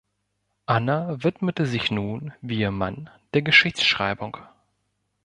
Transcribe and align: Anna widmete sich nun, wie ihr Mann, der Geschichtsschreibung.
Anna 0.65 1.23
widmete 1.23 1.67
sich 1.67 1.91
nun, 1.91 2.33
wie 2.41 2.57
ihr 2.61 2.71
Mann, 2.71 3.11
der 3.35 3.43
Geschichtsschreibung. 3.43 4.35